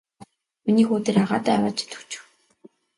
Миний 0.65 0.85
хүү 0.87 0.99
тэр 1.05 1.17
агаадаа 1.23 1.55
аваачаад 1.57 1.91
өгчих. 1.97 2.23